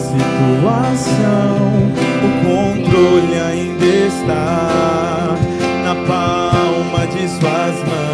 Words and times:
situação, 0.00 1.92
o 2.24 2.30
controle 2.44 3.38
ainda 3.38 3.84
está 3.84 5.36
na 5.84 5.94
palma 6.06 7.06
de 7.06 7.28
suas 7.28 7.76
mãos. 7.88 8.10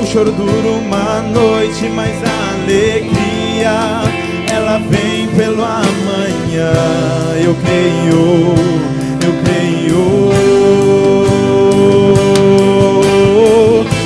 O 0.00 0.06
choro 0.06 0.32
dura 0.32 0.68
uma 0.68 1.20
noite, 1.22 1.88
mas 1.94 2.14
a 2.24 2.54
alegria 2.62 4.02
ela 4.52 4.78
vem 4.88 5.28
pelo 5.36 5.62
amanhã. 5.62 6.72
Eu 7.44 7.54
creio, 7.64 8.54
eu 9.26 9.32
creio. 9.44 10.30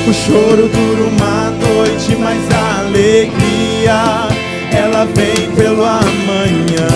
O 0.06 0.12
choro 0.12 0.69
dura 0.69 1.08
uma 1.08 1.51
noite, 1.51 2.17
mas 2.17 2.51
a 2.51 2.81
alegria 2.81 3.44
vem 5.14 5.50
pelo 5.55 5.84
amanhã. 5.84 6.88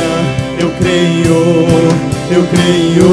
Eu 0.58 0.70
creio, 0.80 1.66
eu 2.30 2.42
creio. 2.52 3.10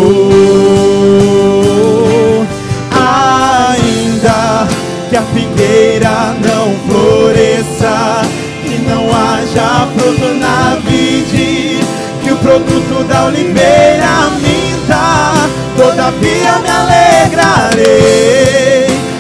Ainda 2.91 4.67
que 5.09 5.15
a 5.15 5.21
figueira 5.21 6.35
não 6.41 6.73
floresça, 6.87 8.21
que 8.63 8.77
não 8.79 9.13
haja 9.13 9.87
fruto 9.95 10.33
na 10.35 10.75
vide, 10.87 11.79
que 12.23 12.31
o 12.31 12.37
produto 12.37 13.03
da 13.07 13.25
oliveira 13.25 14.31
minta, 14.41 15.33
todavia 15.77 16.57
me 16.59 16.69
alegrarei, 16.69 17.85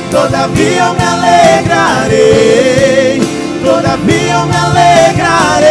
todavia 0.09 0.93
me 0.93 1.03
alegrarei, 1.03 3.21
todavia 3.75 4.33
eu 4.33 4.45
me 4.45 4.55
alegrarei. 4.55 5.65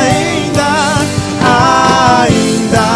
Ainda, 0.00 0.70
ainda 2.24 2.88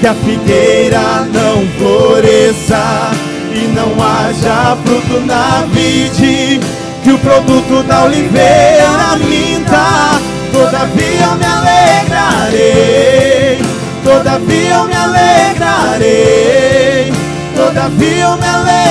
que 0.00 0.06
a 0.06 0.14
figueira 0.14 1.28
não 1.32 1.66
floresça 1.78 3.10
e 3.54 3.68
não 3.68 3.92
haja 4.02 4.76
fruto 4.84 5.20
na 5.20 5.64
vide, 5.72 6.60
que 7.04 7.12
o 7.12 7.18
produto 7.18 7.84
da 7.84 8.04
oliveira 8.04 9.16
minta, 9.28 10.18
todavia 10.52 11.22
eu 11.22 11.36
me 11.36 11.44
alegrarei, 11.44 13.60
todavia 14.02 14.70
eu 14.70 14.84
me 14.86 14.96
alegrarei, 14.96 17.12
todavia 17.54 18.24
eu 18.24 18.36
me 18.36 18.46
alegrarei. 18.46 18.81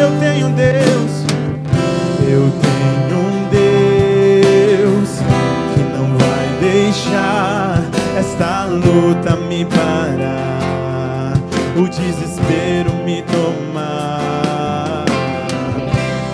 Eu 0.00 0.10
tenho 0.20 0.46
um 0.46 0.52
Deus, 0.52 1.24
eu 2.22 2.52
tenho 2.62 3.18
um 3.18 3.48
Deus 3.50 5.08
que 5.74 5.80
não 5.92 6.16
vai 6.16 6.46
deixar 6.60 7.82
esta 8.16 8.66
luta 8.66 9.34
me 9.34 9.64
parar, 9.64 11.34
o 11.76 11.88
desespero 11.88 12.92
me 13.04 13.22
tomar. 13.22 15.04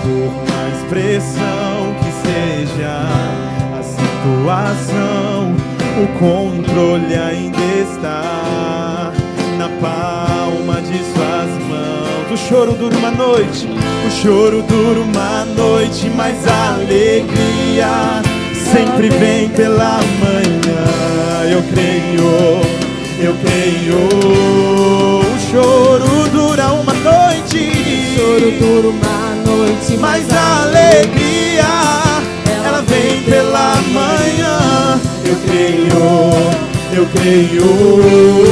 Por 0.03 0.31
mais 0.53 0.85
pressão 0.91 1.95
que 2.01 2.11
seja 2.29 3.01
a 3.79 3.83
situação, 3.83 5.57
o 6.03 6.07
controle 6.19 7.15
ainda 7.15 7.59
está 7.81 8.34
O 12.35 12.37
choro 12.37 12.73
dura 12.73 12.97
uma 12.97 13.13
noite, 13.13 13.69
o 14.05 14.11
choro 14.11 14.61
dura 14.63 14.99
uma 14.99 15.45
noite, 15.45 16.11
mas 16.17 16.35
a 16.49 16.75
alegria 16.75 18.21
sempre 18.73 19.09
vem 19.09 19.49
pela 19.51 20.01
manhã. 20.19 21.49
Eu 21.49 21.63
creio, 21.63 22.61
eu 23.21 23.37
creio. 23.37 24.09
O 25.21 25.39
choro 25.49 26.29
dura 26.33 26.73
uma 26.73 26.93
noite, 26.93 28.17
Choro 28.17 28.51
dura 28.59 28.89
uma 28.89 29.35
noite, 29.47 29.97
mas 29.97 30.29
a 30.33 30.63
alegria 30.63 31.65
ela 32.67 32.83
vem 32.83 33.23
pela 33.23 33.77
manhã. 33.93 35.01
Eu 35.25 35.37
creio, 35.47 36.97
eu 36.97 37.07
creio. 37.15 38.44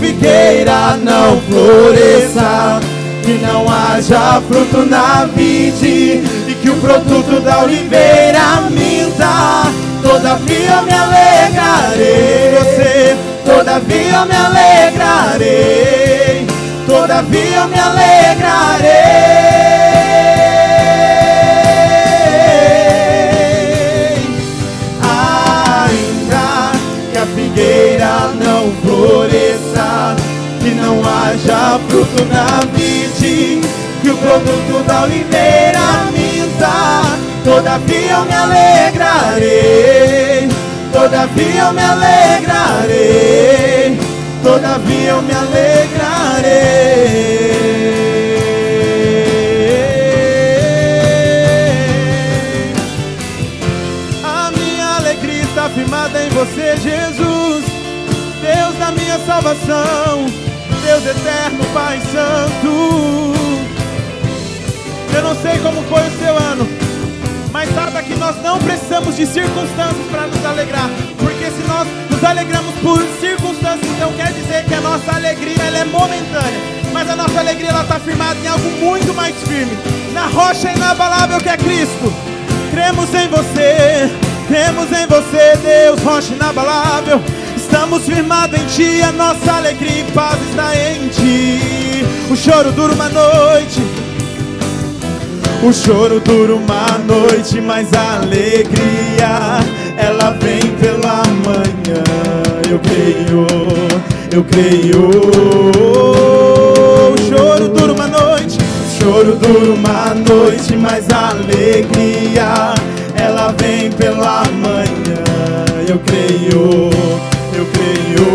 Figueira 0.00 0.96
não 0.96 1.40
floresça, 1.42 2.80
que 3.22 3.34
não 3.44 3.66
haja 3.68 4.40
fruto 4.48 4.86
na 4.86 5.26
vide 5.26 6.22
e 6.48 6.56
que 6.62 6.70
o 6.70 6.76
produto 6.76 7.40
da 7.40 7.62
oliveira 7.62 8.62
minta. 8.70 9.64
Todavia 10.02 10.70
eu 10.76 10.82
me 10.82 10.92
alegrarei, 10.92 12.54
você. 12.58 13.16
Todavia 13.44 14.12
eu 14.12 14.26
me 14.26 14.34
alegrarei, 14.34 15.46
todavia 16.86 17.56
eu 17.56 17.68
me 17.68 17.78
alegrarei. 17.78 19.75
Na 32.28 32.60
vide, 32.74 33.60
que 34.02 34.10
o 34.10 34.16
produto 34.18 34.84
da 34.86 35.04
oliveira 35.04 36.10
minta, 36.12 37.02
todavia 37.42 38.12
eu 38.12 38.24
me 38.26 38.34
alegrarei, 38.34 39.46
todavia 40.92 41.62
eu 41.62 41.72
me 41.72 41.82
alegrarei, 41.82 42.98
todavia 44.42 45.10
eu 45.10 45.22
me 45.22 45.32
alegrarei. 45.32 45.86
A 54.22 54.50
minha 54.50 54.96
alegria 54.96 55.42
está 55.42 55.70
firmada 55.70 56.22
em 56.22 56.28
você, 56.28 56.76
Jesus, 56.76 57.64
Deus 58.42 58.74
da 58.78 58.92
minha 58.92 59.18
salvação, 59.20 60.26
Deus 60.96 61.14
eterno, 61.14 61.62
Pai 61.74 62.00
Santo. 62.10 63.34
Eu 65.14 65.22
não 65.22 65.34
sei 65.42 65.58
como 65.58 65.82
foi 65.82 66.00
o 66.00 66.18
seu 66.18 66.38
ano, 66.38 66.66
mas 67.52 67.68
saiba 67.74 68.02
que 68.02 68.14
nós 68.14 68.34
não 68.42 68.58
precisamos 68.58 69.14
de 69.14 69.26
circunstâncias 69.26 70.06
para 70.10 70.26
nos 70.26 70.42
alegrar, 70.46 70.88
porque 71.18 71.50
se 71.50 71.68
nós 71.68 71.86
nos 72.10 72.24
alegramos 72.24 72.74
por 72.76 73.02
circunstâncias, 73.20 73.86
então 73.94 74.10
quer 74.14 74.32
dizer 74.32 74.64
que 74.64 74.72
a 74.72 74.80
nossa 74.80 75.14
alegria 75.14 75.62
ela 75.64 75.78
é 75.78 75.84
momentânea, 75.84 76.60
mas 76.94 77.10
a 77.10 77.16
nossa 77.16 77.40
alegria 77.40 77.78
está 77.78 78.00
firmada 78.00 78.40
em 78.40 78.46
algo 78.46 78.70
muito 78.80 79.12
mais 79.12 79.34
firme, 79.42 79.76
na 80.14 80.26
rocha 80.28 80.72
inabalável 80.72 81.38
que 81.38 81.48
é 81.50 81.58
Cristo. 81.58 82.10
Cremos 82.70 83.12
em 83.12 83.28
você, 83.28 84.10
cremos 84.48 84.90
em 84.92 85.06
você, 85.06 85.56
Deus, 85.62 86.00
rocha 86.00 86.32
inabalável. 86.32 87.20
Estamos 87.76 88.04
firmados 88.06 88.58
em 88.58 88.64
Ti, 88.68 89.02
a 89.02 89.12
nossa 89.12 89.52
alegria 89.52 90.00
e 90.00 90.04
paz 90.12 90.40
está 90.48 90.74
em 90.74 91.08
Ti. 91.08 92.06
O 92.30 92.34
choro 92.34 92.72
dura 92.72 92.94
uma 92.94 93.10
noite, 93.10 93.82
o 95.62 95.70
choro 95.74 96.18
dura 96.18 96.56
uma 96.56 96.98
noite, 97.06 97.60
mas 97.60 97.92
a 97.92 98.14
alegria 98.14 99.60
ela 99.98 100.30
vem 100.40 100.62
pela 100.80 101.22
manhã. 101.44 102.02
Eu 102.70 102.78
creio, 102.78 103.46
eu 104.32 104.42
creio. 104.42 105.10
O 107.12 107.16
choro 107.28 107.68
dura 107.68 107.92
uma 107.92 108.06
noite, 108.06 108.56
o 108.58 109.02
choro 109.02 109.36
dura 109.36 109.72
uma 109.74 110.14
noite, 110.14 110.74
mas 110.76 111.10
a 111.10 111.28
alegria 111.28 112.74
ela 113.14 113.54
vem 113.58 113.90
pela 113.92 114.44
manhã. 114.46 115.22
eu 115.86 115.98
creio, 115.98 116.90
eu 117.56 117.66
creio. 117.72 118.28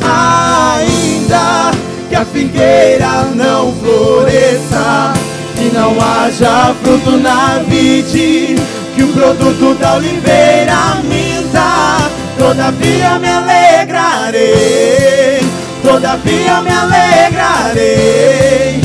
Ainda 0.00 1.72
que 2.08 2.14
a 2.14 2.24
figueira 2.24 3.24
não 3.34 3.74
floresça 3.74 5.12
e 5.58 5.64
não 5.74 5.98
haja 6.00 6.72
fruto 6.82 7.16
na 7.16 7.58
vide, 7.68 8.54
que 8.94 9.02
o 9.02 9.08
produto 9.08 9.74
da 9.74 9.96
oliveira 9.96 11.02
minta, 11.02 12.08
todavia 12.38 13.18
me 13.18 13.28
alegrarei, 13.28 15.40
todavia 15.82 16.60
me 16.60 16.70
alegrarei, 16.70 18.80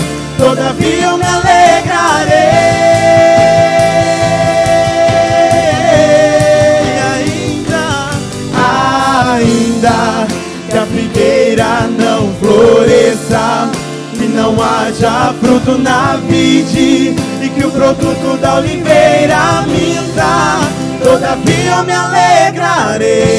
haja 15.01 15.33
fruto 15.41 15.77
na 15.79 16.17
vide 16.17 17.15
e 17.41 17.49
que 17.49 17.65
o 17.65 17.71
produto 17.71 18.37
da 18.37 18.57
oliveira 18.57 19.63
minta. 19.67 20.59
Todavia 21.03 21.77
eu 21.77 21.83
me 21.83 21.93
alegrarei, 21.93 23.31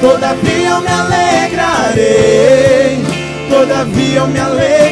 todavia 0.00 0.68
eu 0.70 0.80
me 0.80 0.88
alegrarei, 0.88 2.06
todavia 3.50 4.20
eu 4.20 4.26
me 4.26 4.40
alegrarei. 4.40 4.88